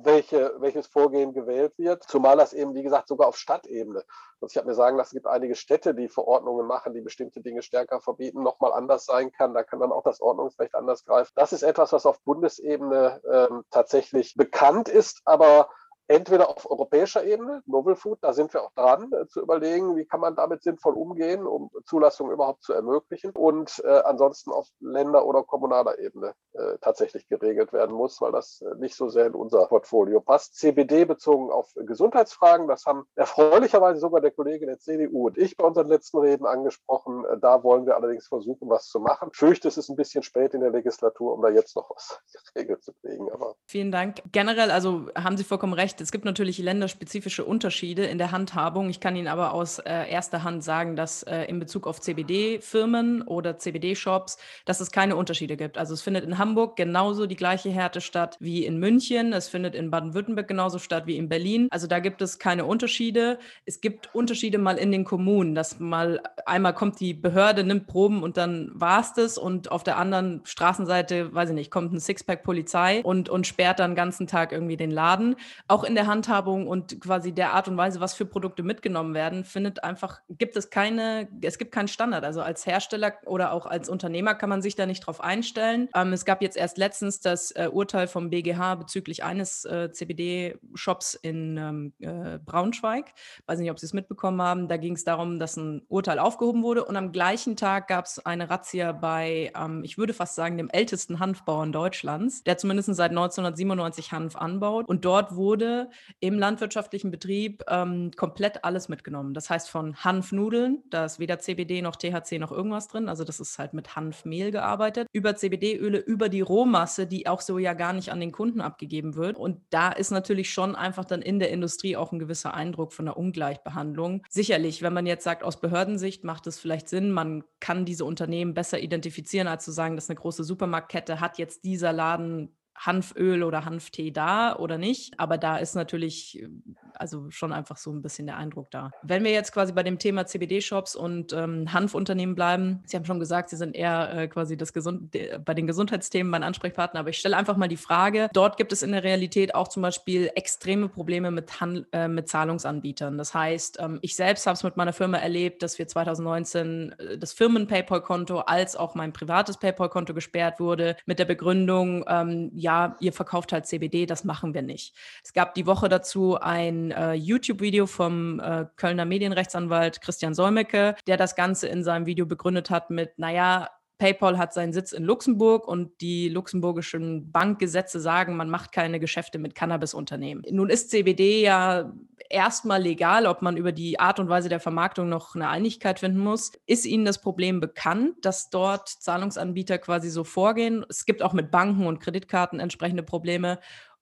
[0.00, 4.04] welche, welches Vorgehen gewählt wird, zumal das eben, wie gesagt, sogar auf Stadtebene.
[4.40, 7.40] Also ich habe mir sagen lassen, es gibt einige Städte, die Verordnungen machen, die bestimmte
[7.40, 9.54] Dinge stärker verbieten, nochmal anders sein kann.
[9.54, 11.32] Da kann dann auch das Ordnungsrecht anders greifen.
[11.34, 15.68] Das ist etwas, was auf Bundesebene ähm, tatsächlich bekannt ist, aber
[16.08, 20.06] entweder auf europäischer Ebene, Novel Food, da sind wir auch dran, äh, zu überlegen, wie
[20.06, 25.26] kann man damit sinnvoll umgehen, um Zulassungen überhaupt zu ermöglichen und äh, ansonsten auf Länder-
[25.26, 29.34] oder kommunaler Ebene äh, tatsächlich geregelt werden muss, weil das äh, nicht so sehr in
[29.34, 30.56] unser Portfolio passt.
[30.56, 35.64] CBD bezogen auf Gesundheitsfragen, das haben erfreulicherweise sogar der Kollege der CDU und ich bei
[35.64, 37.24] unseren letzten Reden angesprochen.
[37.26, 39.30] Äh, da wollen wir allerdings versuchen, was zu machen.
[39.32, 42.18] Fürchte, es ist ein bisschen spät in der Legislatur, um da jetzt noch was
[42.54, 43.30] geregelt zu kriegen.
[43.30, 44.22] Aber Vielen Dank.
[44.32, 46.00] Generell, also haben Sie vollkommen recht, recht.
[46.00, 48.90] Es gibt natürlich länderspezifische Unterschiede in der Handhabung.
[48.90, 53.22] Ich kann Ihnen aber aus äh, erster Hand sagen, dass äh, in Bezug auf CBD-Firmen
[53.22, 55.78] oder CBD-Shops, dass es keine Unterschiede gibt.
[55.78, 59.32] Also es findet in Hamburg genauso die gleiche Härte statt wie in München.
[59.32, 61.68] Es findet in Baden-Württemberg genauso statt wie in Berlin.
[61.70, 63.38] Also da gibt es keine Unterschiede.
[63.66, 68.22] Es gibt Unterschiede mal in den Kommunen, dass mal einmal kommt die Behörde, nimmt Proben
[68.22, 69.38] und dann war es das.
[69.38, 73.80] Und auf der anderen Straßenseite, weiß ich nicht, kommt ein Sixpack Polizei und, und sperrt
[73.80, 75.36] dann den ganzen Tag irgendwie den Laden.
[75.66, 79.44] Auch in der Handhabung und quasi der Art und Weise, was für Produkte mitgenommen werden,
[79.44, 82.24] findet einfach, gibt es keine, es gibt keinen Standard.
[82.24, 85.88] Also als Hersteller oder auch als Unternehmer kann man sich da nicht drauf einstellen.
[85.94, 91.14] Ähm, es gab jetzt erst letztens das äh, Urteil vom BGH bezüglich eines äh, CBD-Shops
[91.14, 93.06] in ähm, äh, Braunschweig.
[93.46, 94.68] Weiß nicht, ob Sie es mitbekommen haben.
[94.68, 98.24] Da ging es darum, dass ein Urteil aufgehoben wurde und am gleichen Tag gab es
[98.24, 103.10] eine Razzia bei, ähm, ich würde fast sagen, dem ältesten Hanfbauern Deutschlands, der zumindest seit
[103.10, 104.88] 1997 Hanf anbaut.
[104.88, 105.77] Und dort wurde
[106.20, 109.34] im landwirtschaftlichen Betrieb ähm, komplett alles mitgenommen.
[109.34, 113.40] Das heißt von Hanfnudeln, da ist weder CBD noch THC noch irgendwas drin, also das
[113.40, 117.92] ist halt mit Hanfmehl gearbeitet, über CBD-Öle, über die Rohmasse, die auch so ja gar
[117.92, 119.36] nicht an den Kunden abgegeben wird.
[119.36, 123.06] Und da ist natürlich schon einfach dann in der Industrie auch ein gewisser Eindruck von
[123.06, 124.22] der Ungleichbehandlung.
[124.28, 128.54] Sicherlich, wenn man jetzt sagt, aus Behördensicht macht es vielleicht Sinn, man kann diese Unternehmen
[128.54, 133.64] besser identifizieren, als zu sagen, dass eine große Supermarktkette hat jetzt dieser Laden Hanföl oder
[133.64, 135.18] Hanftee da oder nicht.
[135.18, 136.46] Aber da ist natürlich
[136.94, 138.90] also schon einfach so ein bisschen der Eindruck da.
[139.02, 143.20] Wenn wir jetzt quasi bei dem Thema CBD-Shops und ähm, Hanfunternehmen bleiben, Sie haben schon
[143.20, 147.18] gesagt, Sie sind eher äh, quasi das Gesund bei den Gesundheitsthemen mein Ansprechpartner, aber ich
[147.18, 150.88] stelle einfach mal die Frage, dort gibt es in der Realität auch zum Beispiel extreme
[150.88, 153.18] Probleme mit, Han äh, mit Zahlungsanbietern.
[153.18, 157.18] Das heißt, ähm, ich selbst habe es mit meiner Firma erlebt, dass wir 2019 äh,
[157.18, 163.12] das Firmen-PayPal-Konto als auch mein privates PayPal-Konto gesperrt wurde mit der Begründung, ähm, ja, ihr
[163.12, 164.94] verkauft halt CBD, das machen wir nicht.
[165.22, 171.16] Es gab die Woche dazu ein äh, YouTube-Video vom äh, Kölner Medienrechtsanwalt Christian Solmecke, der
[171.16, 175.66] das Ganze in seinem Video begründet hat mit, naja, PayPal hat seinen Sitz in Luxemburg
[175.66, 180.44] und die luxemburgischen Bankgesetze sagen, man macht keine Geschäfte mit Cannabis-Unternehmen.
[180.50, 181.92] Nun ist CBD ja
[182.30, 186.20] erstmal legal, ob man über die Art und Weise der Vermarktung noch eine Einigkeit finden
[186.20, 186.52] muss.
[186.66, 190.84] Ist Ihnen das Problem bekannt, dass dort Zahlungsanbieter quasi so vorgehen?
[190.88, 193.58] Es gibt auch mit Banken und Kreditkarten entsprechende Probleme.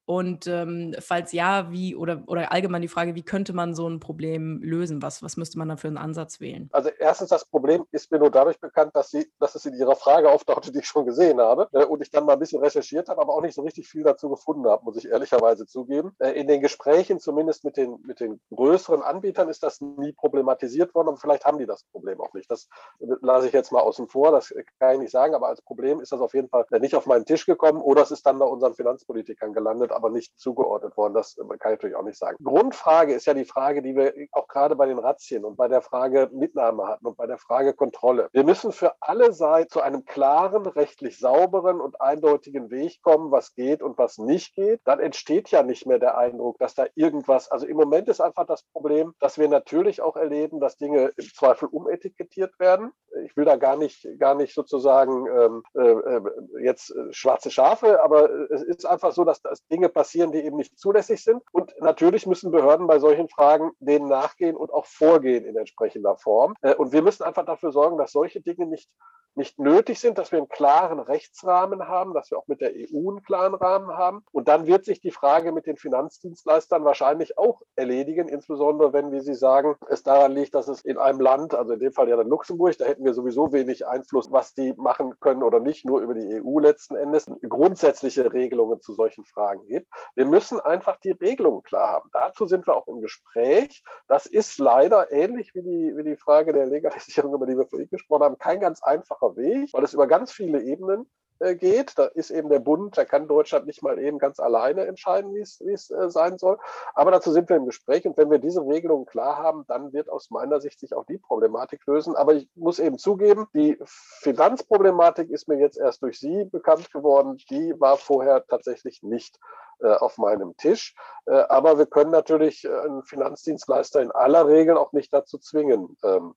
[0.06, 3.98] Und ähm, falls ja, wie oder, oder allgemein die Frage, wie könnte man so ein
[3.98, 5.02] Problem lösen?
[5.02, 6.68] Was, was müsste man da für einen Ansatz wählen?
[6.70, 9.96] Also erstens, das Problem ist mir nur dadurch bekannt, dass, sie, dass es in Ihrer
[9.96, 13.08] Frage auftauchte, die ich schon gesehen habe äh, und ich dann mal ein bisschen recherchiert
[13.08, 16.14] habe, aber auch nicht so richtig viel dazu gefunden habe, muss ich ehrlicherweise zugeben.
[16.20, 20.94] Äh, in den Gesprächen, zumindest mit den, mit den größeren Anbietern, ist das nie problematisiert
[20.94, 22.48] worden, aber vielleicht haben die das Problem auch nicht.
[22.48, 22.68] Das
[23.00, 26.12] lasse ich jetzt mal außen vor, das kann ich nicht sagen, aber als Problem ist
[26.12, 28.74] das auf jeden Fall nicht auf meinen Tisch gekommen oder es ist dann bei unseren
[28.74, 31.14] Finanzpolitikern gelandet aber nicht zugeordnet worden.
[31.14, 32.36] Das kann ich natürlich auch nicht sagen.
[32.42, 35.82] Grundfrage ist ja die Frage, die wir auch gerade bei den Razzien und bei der
[35.82, 38.28] Frage Mitnahme hatten und bei der Frage Kontrolle.
[38.32, 43.54] Wir müssen für alle Seiten zu einem klaren, rechtlich sauberen und eindeutigen Weg kommen, was
[43.54, 44.80] geht und was nicht geht.
[44.84, 48.46] Dann entsteht ja nicht mehr der Eindruck, dass da irgendwas, also im Moment ist einfach
[48.46, 52.92] das Problem, dass wir natürlich auch erleben, dass Dinge im Zweifel umetikettiert werden.
[53.24, 56.20] Ich will da gar nicht, gar nicht sozusagen ähm, äh, äh
[56.62, 60.44] jetzt äh, schwarze Schafe, aber es ist einfach so, dass, dass Dinge Dinge passieren, die
[60.44, 61.42] eben nicht zulässig sind.
[61.52, 66.54] Und natürlich müssen Behörden bei solchen Fragen denen nachgehen und auch vorgehen in entsprechender Form.
[66.62, 68.90] Äh, und wir müssen einfach dafür sorgen, dass solche Dinge nicht,
[69.34, 73.10] nicht nötig sind, dass wir einen klaren Rechtsrahmen haben, dass wir auch mit der EU
[73.10, 74.24] einen klaren Rahmen haben.
[74.32, 79.20] Und dann wird sich die Frage mit den Finanzdienstleistern wahrscheinlich auch erledigen, insbesondere wenn, wie
[79.20, 82.16] Sie sagen, es daran liegt, dass es in einem Land, also in dem Fall ja
[82.16, 86.00] dann Luxemburg, da hätten wir sowieso wenig Einfluss, was die machen können oder nicht, nur
[86.00, 89.88] über die EU letzten Endes, grundsätzliche Regelungen zu solchen Fragen gibt geht.
[90.14, 92.10] Wir müssen einfach die Regelungen klar haben.
[92.12, 93.82] Dazu sind wir auch im Gespräch.
[94.08, 97.88] Das ist leider ähnlich wie die, wie die Frage der Legalisierung, über die wir vorhin
[97.88, 101.98] gesprochen haben, kein ganz einfacher Weg, weil es über ganz viele Ebenen geht.
[101.98, 105.40] Da ist eben der Bund, da kann Deutschland nicht mal eben ganz alleine entscheiden, wie
[105.40, 106.58] es, äh, sein soll.
[106.94, 110.08] Aber dazu sind wir im Gespräch und wenn wir diese Regelungen klar haben, dann wird
[110.08, 112.16] aus meiner Sicht sich auch die Problematik lösen.
[112.16, 117.38] Aber ich muss eben zugeben, die Finanzproblematik ist mir jetzt erst durch Sie bekannt geworden.
[117.50, 119.38] Die war vorher tatsächlich nicht
[119.80, 120.94] äh, auf meinem Tisch.
[121.26, 125.98] Äh, aber wir können natürlich äh, einen Finanzdienstleister in aller Regel auch nicht dazu zwingen,
[126.02, 126.34] ähm,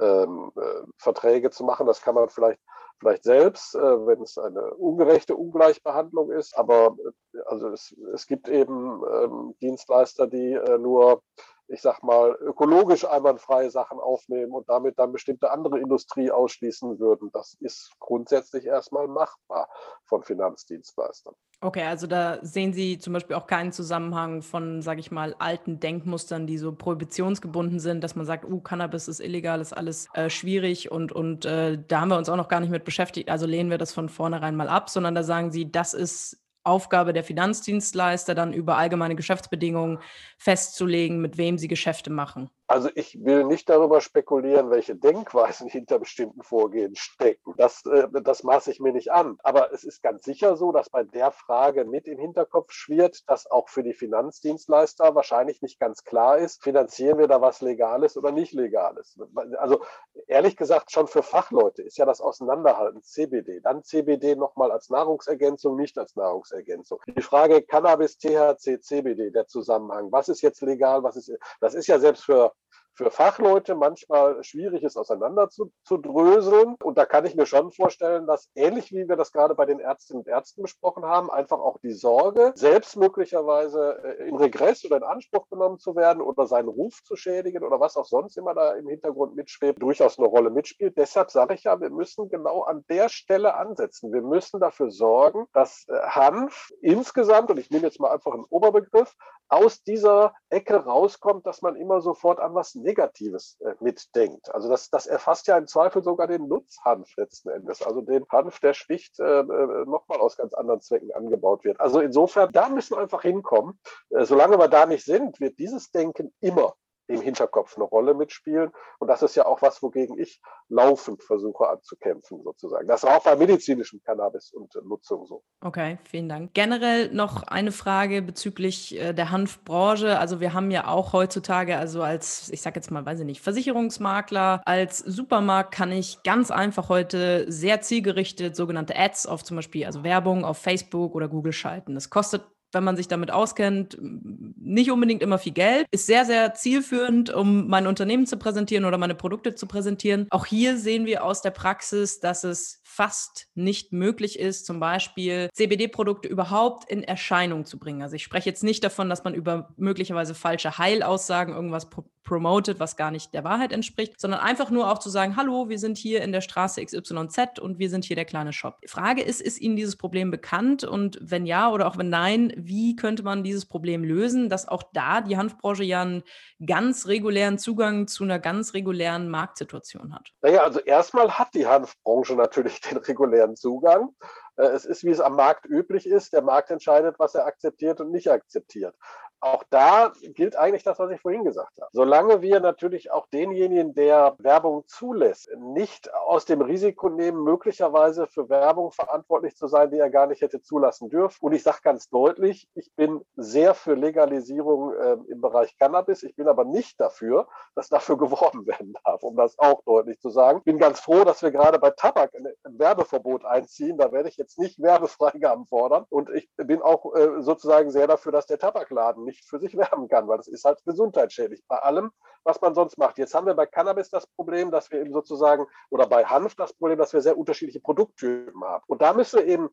[0.00, 1.86] ähm, äh, Verträge zu machen.
[1.86, 2.60] Das kann man vielleicht
[3.00, 6.56] vielleicht selbst, äh, wenn es eine ungerechte Ungleichbehandlung ist.
[6.56, 6.96] Aber
[7.34, 11.22] äh, also es, es gibt eben ähm, Dienstleister, die äh, nur
[11.70, 17.30] ich sag mal, ökologisch einwandfreie Sachen aufnehmen und damit dann bestimmte andere Industrie ausschließen würden.
[17.32, 19.68] Das ist grundsätzlich erstmal machbar
[20.06, 21.34] von Finanzdienstleistern.
[21.60, 25.80] Okay, also da sehen Sie zum Beispiel auch keinen Zusammenhang von, sage ich mal, alten
[25.80, 30.30] Denkmustern, die so prohibitionsgebunden sind, dass man sagt, uh, Cannabis ist illegal, ist alles äh,
[30.30, 33.44] schwierig und, und äh, da haben wir uns auch noch gar nicht mit beschäftigt, also
[33.44, 37.24] lehnen wir das von vornherein mal ab, sondern da sagen Sie, das ist Aufgabe der
[37.24, 39.98] Finanzdienstleister, dann über allgemeine Geschäftsbedingungen
[40.36, 42.50] festzulegen, mit wem sie Geschäfte machen.
[42.70, 47.54] Also ich will nicht darüber spekulieren, welche Denkweisen hinter bestimmten Vorgehen stecken.
[47.56, 49.38] Das, äh, das maße ich mir nicht an.
[49.42, 53.50] Aber es ist ganz sicher so, dass bei der Frage mit im Hinterkopf schwirrt, dass
[53.50, 58.32] auch für die Finanzdienstleister wahrscheinlich nicht ganz klar ist, finanzieren wir da was Legales oder
[58.32, 59.18] nicht Legales.
[59.56, 59.80] Also
[60.26, 65.74] ehrlich gesagt, schon für Fachleute ist ja das Auseinanderhalten CBD, dann CBD nochmal als Nahrungsergänzung,
[65.76, 67.00] nicht als Nahrungsergänzung.
[67.06, 71.86] Die Frage Cannabis, THC, CBD, der Zusammenhang, was ist jetzt legal, was ist, das ist
[71.86, 72.52] ja selbst für
[72.98, 76.74] für Fachleute manchmal schwierig ist, auseinander zu, zu dröseln.
[76.82, 79.78] Und da kann ich mir schon vorstellen, dass ähnlich wie wir das gerade bei den
[79.78, 84.96] Ärztinnen und Ärzten besprochen haben, einfach auch die Sorge, selbst möglicherweise äh, in Regress oder
[84.96, 88.52] in Anspruch genommen zu werden oder seinen Ruf zu schädigen oder was auch sonst immer
[88.52, 90.98] da im Hintergrund mitschwebt, durchaus eine Rolle mitspielt.
[90.98, 94.12] Deshalb sage ich ja, wir müssen genau an der Stelle ansetzen.
[94.12, 98.44] Wir müssen dafür sorgen, dass äh, Hanf insgesamt, und ich nehme jetzt mal einfach einen
[98.50, 99.14] Oberbegriff,
[99.48, 104.52] aus dieser Ecke rauskommt, dass man immer sofort an was Negatives äh, mitdenkt.
[104.54, 108.60] Also das, das erfasst ja im Zweifel sogar den Nutzhanf letzten Endes, also den Hanf,
[108.60, 111.80] der schlicht äh, äh nochmal aus ganz anderen Zwecken angebaut wird.
[111.80, 113.78] Also insofern, da müssen wir einfach hinkommen.
[114.10, 116.74] Äh, solange wir da nicht sind, wird dieses Denken immer
[117.08, 118.70] im Hinterkopf eine Rolle mitspielen.
[118.98, 122.86] Und das ist ja auch was, wogegen ich laufend versuche anzukämpfen, sozusagen.
[122.86, 125.42] Das war auch bei medizinischem Cannabis und Nutzung so.
[125.62, 126.52] Okay, vielen Dank.
[126.54, 130.18] Generell noch eine Frage bezüglich äh, der Hanfbranche.
[130.18, 133.40] Also wir haben ja auch heutzutage, also als, ich sage jetzt mal, weiß ich nicht,
[133.40, 139.86] Versicherungsmakler, als Supermarkt kann ich ganz einfach heute sehr zielgerichtet sogenannte Ads auf zum Beispiel,
[139.86, 141.94] also Werbung auf Facebook oder Google schalten.
[141.94, 145.86] Das kostet wenn man sich damit auskennt, nicht unbedingt immer viel Geld.
[145.90, 150.26] Ist sehr, sehr zielführend, um mein Unternehmen zu präsentieren oder meine Produkte zu präsentieren.
[150.30, 155.50] Auch hier sehen wir aus der Praxis, dass es fast nicht möglich ist, zum Beispiel
[155.52, 158.02] CBD-Produkte überhaupt in Erscheinung zu bringen.
[158.02, 162.78] Also ich spreche jetzt nicht davon, dass man über möglicherweise falsche Heilaussagen irgendwas pro promotet,
[162.78, 165.96] was gar nicht der Wahrheit entspricht, sondern einfach nur auch zu sagen, hallo, wir sind
[165.96, 168.82] hier in der Straße XYZ und wir sind hier der kleine Shop.
[168.82, 172.52] Die Frage ist, ist Ihnen dieses Problem bekannt und wenn ja oder auch wenn nein,
[172.54, 176.22] wie könnte man dieses Problem lösen, dass auch da die Hanfbranche ja einen
[176.66, 180.28] ganz regulären Zugang zu einer ganz regulären Marktsituation hat?
[180.42, 184.14] Naja, also erstmal hat die Hanfbranche natürlich den regulären Zugang.
[184.56, 186.32] Äh, es ist, wie es am Markt üblich ist.
[186.32, 188.94] Der Markt entscheidet, was er akzeptiert und nicht akzeptiert
[189.40, 191.90] auch da gilt eigentlich das, was ich vorhin gesagt habe.
[191.92, 198.48] Solange wir natürlich auch denjenigen, der Werbung zulässt, nicht aus dem Risiko nehmen, möglicherweise für
[198.48, 201.38] Werbung verantwortlich zu sein, die er gar nicht hätte zulassen dürfen.
[201.40, 206.22] Und ich sage ganz deutlich, ich bin sehr für Legalisierung äh, im Bereich Cannabis.
[206.22, 210.30] Ich bin aber nicht dafür, dass dafür geworben werden darf, um das auch deutlich zu
[210.30, 210.58] sagen.
[210.58, 213.98] Ich bin ganz froh, dass wir gerade bei Tabak ein, Werbeverbot einziehen.
[213.98, 216.06] Da werde ich jetzt nicht Werbefreigaben fordern.
[216.08, 220.08] Und ich bin auch äh, sozusagen sehr dafür, dass der Tabakladen nicht für sich werben
[220.08, 222.10] kann, weil das ist halt gesundheitsschädlich bei allem,
[222.44, 223.18] was man sonst macht.
[223.18, 226.72] Jetzt haben wir bei Cannabis das Problem, dass wir eben sozusagen, oder bei Hanf das
[226.72, 228.84] Problem, dass wir sehr unterschiedliche Produkttypen haben.
[228.86, 229.68] Und da müssen wir eben,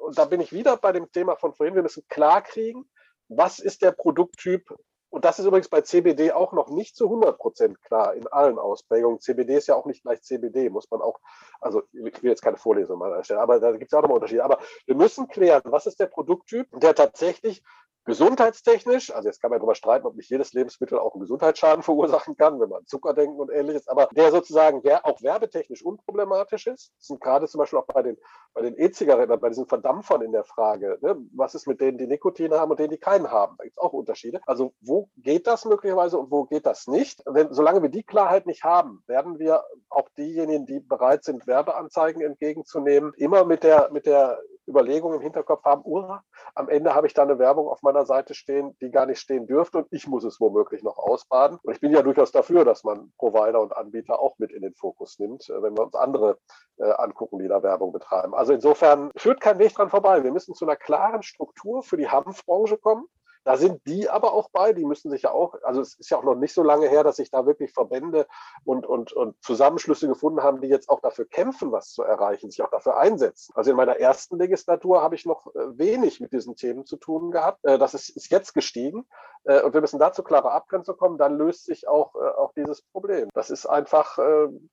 [0.00, 2.88] und da bin ich wieder bei dem Thema von vorhin, wir müssen klar kriegen,
[3.28, 4.74] was ist der Produkttyp,
[5.10, 8.58] und das ist übrigens bei CBD auch noch nicht zu 100 Prozent klar in allen
[8.58, 9.20] Ausprägungen.
[9.20, 11.18] CBD ist ja auch nicht gleich CBD, muss man auch,
[11.60, 14.16] also ich will jetzt keine Vorlesung mal erstellen, aber da gibt es ja auch nochmal
[14.16, 14.44] Unterschiede.
[14.44, 17.62] Aber wir müssen klären, was ist der Produkttyp, der tatsächlich
[18.08, 22.36] gesundheitstechnisch, also jetzt kann man darüber streiten, ob nicht jedes Lebensmittel auch einen Gesundheitsschaden verursachen
[22.36, 26.66] kann, wenn man an Zucker denkt und ähnliches, aber der sozusagen wer auch werbetechnisch unproblematisch
[26.66, 28.16] ist, sind gerade zum Beispiel auch bei den
[28.54, 32.06] bei den E-Zigaretten, bei diesen Verdampfern in der Frage, ne, was ist mit denen, die
[32.06, 33.54] Nikotin haben und denen, die keinen haben?
[33.56, 34.40] Da gibt es auch Unterschiede.
[34.46, 37.22] Also wo geht das möglicherweise und wo geht das nicht?
[37.26, 42.22] Wenn, solange wir die Klarheit nicht haben, werden wir auch diejenigen, die bereit sind, Werbeanzeigen
[42.22, 46.16] entgegenzunehmen, immer mit der, mit der Überlegung im Hinterkopf haben, uh,
[46.54, 49.46] am Ende habe ich da eine Werbung auf meiner Seite stehen, die gar nicht stehen
[49.46, 51.58] dürfte und ich muss es womöglich noch ausbaden.
[51.62, 54.74] Und ich bin ja durchaus dafür, dass man Provider und Anbieter auch mit in den
[54.74, 56.38] Fokus nimmt, äh, wenn wir uns andere
[56.76, 58.34] äh, angucken, die da Werbung betreiben.
[58.34, 60.22] Also insofern führt kein Weg dran vorbei.
[60.22, 63.06] Wir müssen zu einer klaren Struktur für die Hanfbranche kommen.
[63.44, 66.18] Da sind die aber auch bei, die müssen sich ja auch, also es ist ja
[66.18, 68.26] auch noch nicht so lange her, dass sich da wirklich Verbände
[68.64, 72.62] und, und, und Zusammenschlüsse gefunden haben, die jetzt auch dafür kämpfen, was zu erreichen, sich
[72.62, 73.52] auch dafür einsetzen.
[73.54, 77.30] Also in meiner ersten Legislatur habe ich noch äh, wenig mit diesen Themen zu tun
[77.30, 77.64] gehabt.
[77.64, 79.06] Äh, das ist, ist jetzt gestiegen
[79.44, 83.28] äh, und wir müssen dazu klare Abgrenzung kommen, dann löst sich auch, auch dieses Problem.
[83.34, 84.18] Das ist einfach,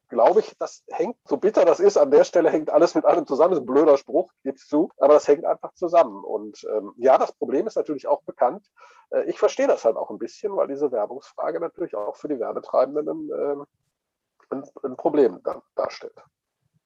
[0.09, 3.25] glaube ich, das hängt, so bitter das ist, an der Stelle hängt alles mit allem
[3.25, 3.51] zusammen.
[3.51, 6.23] Das ist ein blöder Spruch, gibt's zu, aber das hängt einfach zusammen.
[6.23, 8.54] Und ähm, ja, das Problem ist natürlich auch bekannt.
[9.11, 12.39] Äh, ich verstehe das halt auch ein bisschen, weil diese Werbungsfrage natürlich auch für die
[12.39, 13.65] Werbetreibenden ein, ähm,
[14.49, 15.41] ein, ein Problem
[15.75, 16.19] darstellt.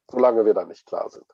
[0.09, 1.25] Solange wir da nicht klar sind,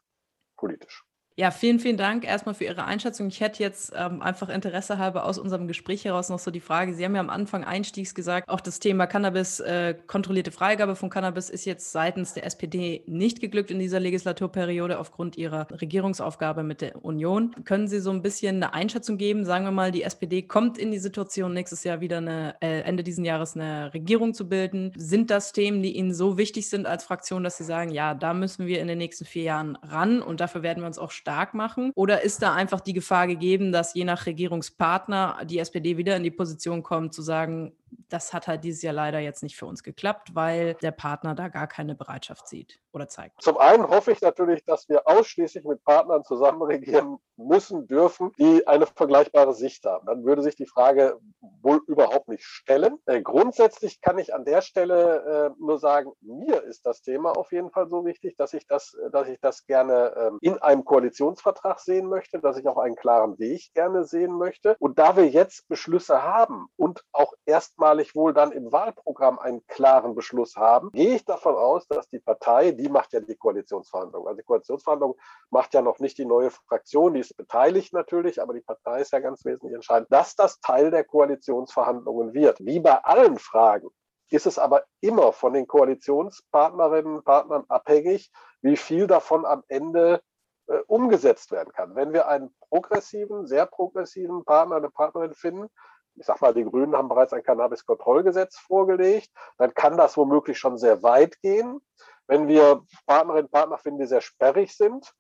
[0.57, 1.05] politisch.
[1.37, 3.27] Ja, vielen, vielen Dank erstmal für Ihre Einschätzung.
[3.27, 6.93] Ich hätte jetzt ähm, einfach Interesse halber aus unserem Gespräch heraus noch so die Frage,
[6.93, 11.09] Sie haben ja am Anfang einstiegs gesagt, auch das Thema Cannabis, äh, kontrollierte Freigabe von
[11.09, 16.79] Cannabis ist jetzt seitens der SPD nicht geglückt in dieser Legislaturperiode aufgrund Ihrer Regierungsaufgabe mit
[16.79, 17.53] der Union.
[17.65, 19.43] Können Sie so ein bisschen eine Einschätzung geben?
[19.43, 23.03] Sagen wir mal, die SPD kommt in die Situation, nächstes Jahr wieder eine, äh, Ende
[23.03, 24.93] diesen Jahres eine Regierung zu bilden.
[24.95, 28.33] Sind das Themen, die Ihnen so wichtig sind als Fraktion, dass Sie sagen, ja, da
[28.33, 31.55] müssen wir in den nächsten vier Jahren ran und dafür werden wir uns auch stark
[31.55, 31.91] machen?
[31.95, 36.23] Oder ist da einfach die Gefahr gegeben, dass je nach Regierungspartner die SPD wieder in
[36.23, 37.73] die Position kommt, zu sagen,
[38.10, 41.47] das hat halt dieses Jahr leider jetzt nicht für uns geklappt, weil der Partner da
[41.47, 43.41] gar keine Bereitschaft sieht oder zeigt.
[43.41, 48.65] Zum einen hoffe ich natürlich, dass wir ausschließlich mit Partnern zusammen regieren müssen, dürfen, die
[48.67, 50.05] eine vergleichbare Sicht haben.
[50.05, 51.19] Dann würde sich die Frage
[51.62, 52.97] wohl überhaupt nicht stellen.
[53.05, 57.51] Äh, grundsätzlich kann ich an der Stelle äh, nur sagen, mir ist das Thema auf
[57.51, 61.79] jeden Fall so wichtig, dass ich das, dass ich das gerne äh, in einem Koalitionsvertrag
[61.79, 64.75] sehen möchte, dass ich auch einen klaren Weg gerne sehen möchte.
[64.79, 69.65] Und da wir jetzt Beschlüsse haben und auch erstmal erstmalig wohl dann im Wahlprogramm einen
[69.67, 74.27] klaren Beschluss haben, gehe ich davon aus, dass die Partei, die macht ja die Koalitionsverhandlungen.
[74.27, 75.17] Also die Koalitionsverhandlungen
[75.51, 79.11] macht ja noch nicht die neue Fraktion, die ist beteiligt natürlich, aber die Partei ist
[79.11, 82.59] ja ganz wesentlich entscheidend, dass das Teil der Koalitionsverhandlungen wird.
[82.59, 83.89] Wie bei allen Fragen
[84.31, 90.21] ist es aber immer von den Koalitionspartnerinnen und Partnern abhängig, wie viel davon am Ende
[90.67, 91.95] äh, umgesetzt werden kann.
[91.95, 95.69] Wenn wir einen progressiven, sehr progressiven Partner, eine Partnerin finden,
[96.15, 100.78] ich sag mal, die Grünen haben bereits ein Cannabis-Kontrollgesetz vorgelegt, dann kann das womöglich schon
[100.78, 101.82] sehr weit gehen.
[102.28, 105.13] Wenn wir Partnerinnen und Partner finden, die sehr sperrig sind,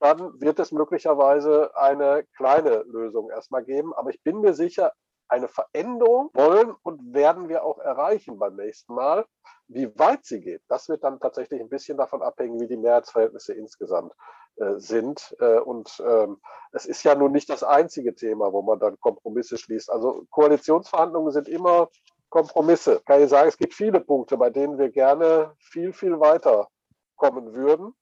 [0.00, 3.94] dann wird es möglicherweise eine kleine Lösung erstmal geben.
[3.94, 4.92] Aber ich bin mir sicher,
[5.28, 9.24] eine Veränderung wollen und werden wir auch erreichen beim nächsten Mal.
[9.66, 13.54] Wie weit sie geht, das wird dann tatsächlich ein bisschen davon abhängen, wie die Mehrheitsverhältnisse
[13.54, 14.12] insgesamt
[14.76, 15.34] sind.
[15.40, 16.40] Äh, und ähm,
[16.72, 19.90] es ist ja nun nicht das einzige Thema, wo man dann Kompromisse schließt.
[19.90, 21.88] Also Koalitionsverhandlungen sind immer
[22.28, 23.00] Kompromisse.
[23.04, 26.68] Kann ich sagen, es gibt viele Punkte, bei denen wir gerne viel, viel weiter
[27.16, 27.94] kommen würden.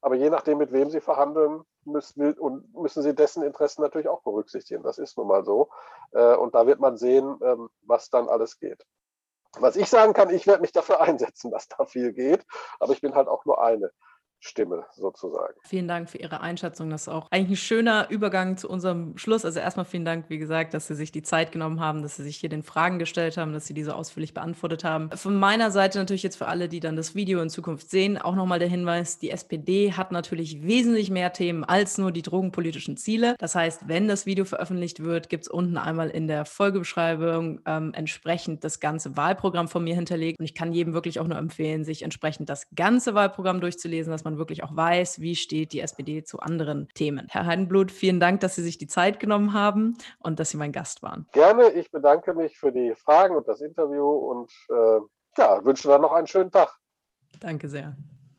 [0.00, 4.22] Aber je nachdem, mit wem Sie verhandeln, müssen, und müssen Sie dessen Interessen natürlich auch
[4.22, 4.82] berücksichtigen.
[4.82, 5.70] Das ist nun mal so.
[6.12, 8.84] Äh, und da wird man sehen, ähm, was dann alles geht.
[9.58, 12.44] Was ich sagen kann, ich werde mich dafür einsetzen, dass da viel geht.
[12.78, 13.90] Aber ich bin halt auch nur eine.
[14.40, 15.54] Stimme sozusagen.
[15.62, 16.90] Vielen Dank für Ihre Einschätzung.
[16.90, 19.44] Das ist auch eigentlich ein schöner Übergang zu unserem Schluss.
[19.44, 22.22] Also erstmal vielen Dank, wie gesagt, dass Sie sich die Zeit genommen haben, dass Sie
[22.22, 25.10] sich hier den Fragen gestellt haben, dass Sie diese ausführlich beantwortet haben.
[25.10, 28.34] Von meiner Seite natürlich jetzt für alle, die dann das Video in Zukunft sehen, auch
[28.34, 33.34] nochmal der Hinweis, die SPD hat natürlich wesentlich mehr Themen als nur die drogenpolitischen Ziele.
[33.38, 37.92] Das heißt, wenn das Video veröffentlicht wird, gibt es unten einmal in der Folgebeschreibung ähm,
[37.94, 40.38] entsprechend das ganze Wahlprogramm von mir hinterlegt.
[40.38, 44.24] Und ich kann jedem wirklich auch nur empfehlen, sich entsprechend das ganze Wahlprogramm durchzulesen, dass
[44.24, 47.26] man man wirklich auch weiß, wie steht die SPD zu anderen Themen.
[47.30, 50.72] Herr Heidenblut, vielen Dank, dass Sie sich die Zeit genommen haben und dass Sie mein
[50.72, 51.26] Gast waren.
[51.32, 55.00] Gerne, ich bedanke mich für die Fragen und das Interview und äh,
[55.38, 56.76] ja, wünsche dann noch einen schönen Tag.
[57.40, 57.96] Danke sehr.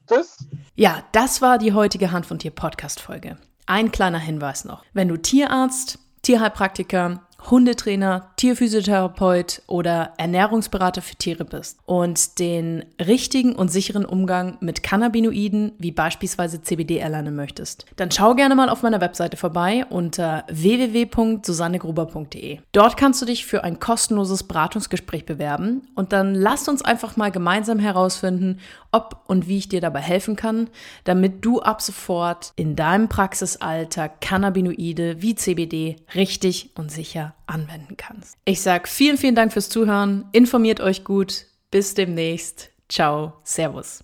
[0.08, 0.48] Tschüss.
[0.76, 3.38] Ja, das war die heutige Hand von Tier Podcast Folge.
[3.66, 4.84] Ein kleiner Hinweis noch.
[4.94, 13.72] Wenn du Tierarzt, Tierheilpraktiker Hundetrainer, Tierphysiotherapeut oder Ernährungsberater für Tiere bist und den richtigen und
[13.72, 19.02] sicheren Umgang mit Cannabinoiden wie beispielsweise CBD erlernen möchtest, dann schau gerne mal auf meiner
[19.02, 22.60] Webseite vorbei unter www.susannegruber.de.
[22.72, 27.32] Dort kannst du dich für ein kostenloses Beratungsgespräch bewerben und dann lass uns einfach mal
[27.32, 28.60] gemeinsam herausfinden,
[28.92, 30.70] ob und wie ich dir dabei helfen kann,
[31.04, 38.38] damit du ab sofort in deinem Praxisalltag Cannabinoide wie CBD richtig und sicher anwenden kannst.
[38.46, 40.26] Ich sage vielen, vielen Dank fürs Zuhören.
[40.32, 41.46] Informiert euch gut.
[41.72, 42.72] Bis demnächst.
[42.88, 43.34] Ciao.
[43.44, 44.04] Servus.